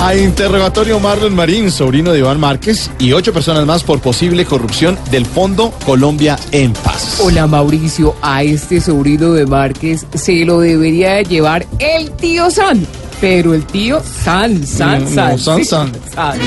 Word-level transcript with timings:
A 0.00 0.14
interrogatorio 0.14 1.00
Marlon 1.00 1.34
Marín, 1.34 1.70
sobrino 1.70 2.12
de 2.12 2.20
Iván 2.20 2.38
Márquez, 2.38 2.88
y 2.98 3.12
ocho 3.12 3.32
personas 3.32 3.66
más 3.66 3.82
por 3.82 4.00
posible 4.00 4.44
corrupción 4.44 4.96
del 5.10 5.26
Fondo 5.26 5.72
Colombia 5.84 6.38
en 6.52 6.72
Paz. 6.72 7.18
Hola 7.20 7.46
Mauricio, 7.46 8.14
a 8.22 8.42
este 8.44 8.80
sobrino 8.80 9.32
de 9.32 9.44
Márquez 9.44 10.06
se 10.14 10.44
lo 10.44 10.60
debería 10.60 11.14
de 11.14 11.24
llevar 11.24 11.66
el 11.80 12.10
tío 12.12 12.48
San. 12.50 12.86
Pero 13.20 13.52
el 13.54 13.64
tío 13.66 14.00
San, 14.24 14.64
San, 14.64 15.04
No, 15.04 15.10
San. 15.10 15.30
no, 15.32 15.38
San, 15.38 15.58
sí, 15.58 15.64
San. 15.64 15.92
San. 16.14 16.38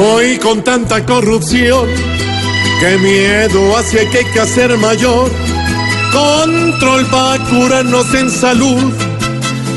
Hoy 0.00 0.38
con 0.38 0.62
tanta 0.64 1.04
corrupción, 1.04 1.86
qué 2.80 2.98
miedo 2.98 3.76
hacia 3.76 4.08
que 4.10 4.18
hay 4.18 4.24
que 4.32 4.40
hacer 4.40 4.76
mayor. 4.78 5.30
Control 6.12 7.06
para 7.06 7.44
curarnos 7.44 8.14
en 8.14 8.30
salud 8.30 8.92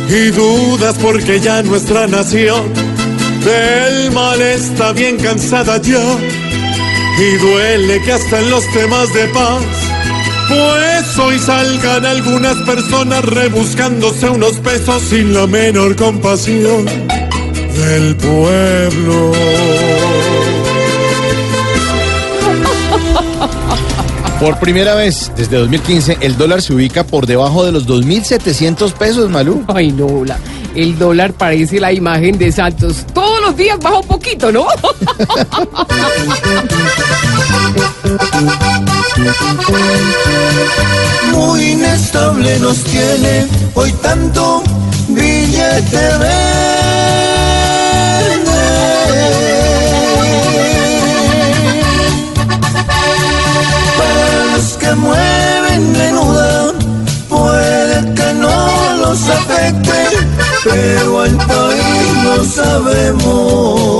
y 0.09 0.31
dudas 0.31 0.95
porque 1.01 1.39
ya 1.39 1.63
nuestra 1.63 2.07
nación 2.07 2.63
del 3.43 4.11
mal 4.11 4.41
está 4.41 4.91
bien 4.93 5.17
cansada 5.17 5.77
ya 5.81 6.03
y 7.17 7.37
duele 7.37 8.01
que 8.01 8.11
hasta 8.13 8.39
en 8.39 8.49
los 8.49 8.65
temas 8.71 9.13
de 9.13 9.27
paz 9.27 9.63
pues 10.49 11.17
hoy 11.19 11.39
salgan 11.39 12.05
algunas 12.05 12.57
personas 12.63 13.23
rebuscándose 13.25 14.29
unos 14.29 14.57
pesos 14.57 15.01
sin 15.03 15.33
la 15.33 15.47
menor 15.47 15.95
compasión 15.95 16.85
del 16.85 18.15
pueblo. 18.15 19.31
Por 24.43 24.59
primera 24.59 24.93
vez 24.93 25.31
desde 25.37 25.55
2015, 25.55 26.17
el 26.19 26.35
dólar 26.35 26.61
se 26.61 26.73
ubica 26.73 27.05
por 27.05 27.25
debajo 27.25 27.63
de 27.63 27.71
los 27.71 27.87
2.700 27.87 28.91
pesos, 28.91 29.29
Malú. 29.29 29.63
Ay, 29.69 29.93
no, 29.93 30.05
hola. 30.05 30.37
El 30.75 30.99
dólar 30.99 31.31
parece 31.31 31.79
la 31.79 31.93
imagen 31.93 32.37
de 32.37 32.51
Santos. 32.51 33.05
Todos 33.13 33.39
los 33.39 33.55
días 33.55 33.79
baja 33.79 33.99
un 33.99 34.07
poquito, 34.07 34.51
¿no? 34.51 34.65
Muy 41.31 41.63
inestable 41.63 42.59
nos 42.59 42.83
tiene 42.83 43.47
hoy 43.75 43.93
tanto 44.01 44.61
billete 45.07 45.95
verde. 46.19 46.62
Pero 60.63 61.21
al 61.21 61.37
país 61.37 62.13
no 62.23 62.43
sabemos. 62.43 63.92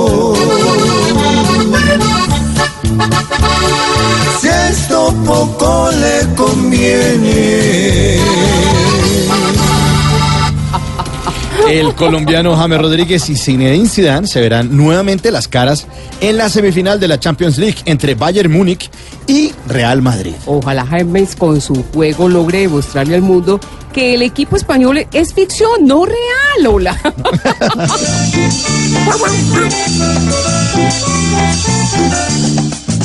El 11.68 11.94
colombiano 11.94 12.56
James 12.56 12.78
Rodríguez 12.78 13.28
y 13.30 13.36
Zinedine 13.36 13.88
Zidane 13.88 14.26
se 14.26 14.40
verán 14.40 14.76
nuevamente 14.76 15.30
las 15.30 15.48
caras 15.48 15.86
en 16.20 16.36
la 16.36 16.48
semifinal 16.48 17.00
de 17.00 17.08
la 17.08 17.18
Champions 17.18 17.58
League 17.58 17.78
entre 17.86 18.14
Bayern 18.14 18.52
Múnich 18.52 18.90
y 19.26 19.52
Real 19.66 20.02
Madrid. 20.02 20.34
Ojalá 20.46 20.86
James 20.86 21.34
con 21.36 21.60
su 21.60 21.82
juego 21.92 22.28
logre 22.28 22.60
demostrarle 22.60 23.14
al 23.14 23.22
mundo 23.22 23.60
que 23.92 24.14
el 24.14 24.22
equipo 24.22 24.56
español 24.56 25.06
es 25.12 25.32
ficción, 25.32 25.86
no 25.86 26.04
real, 26.04 26.66
hola. 26.68 27.00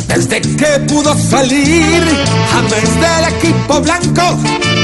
Desde 0.08 0.41
que 0.41 0.80
pudo 0.88 1.16
salir 1.18 2.03
James 2.52 2.96
del 3.00 3.34
equipo 3.38 3.81
blanco, 3.81 4.38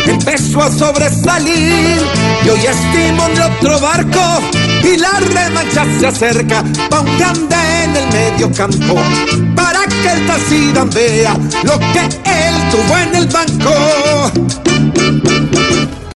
empezó 0.05 0.61
a 0.61 0.71
sobresalir 0.71 1.97
y 2.45 2.49
hoy 2.49 2.59
es 2.59 2.77
timón 2.91 3.33
de 3.33 3.41
otro 3.41 3.79
barco 3.79 4.41
y 4.83 4.97
la 4.97 5.19
remancha 5.19 5.85
se 5.99 6.07
acerca 6.07 6.63
pa' 6.89 6.99
un 6.99 7.17
grande 7.17 7.55
en 7.83 7.95
el 7.95 8.07
medio 8.13 8.51
campo 8.51 8.95
para 9.55 9.79
que 9.87 10.11
el 10.11 10.27
Tassidan 10.27 10.89
vea 10.91 11.33
lo 11.63 11.79
que 11.79 11.99
él 11.99 12.55
tuvo 12.71 12.97
en 12.97 13.15
el 13.15 13.27
banco. 13.27 14.74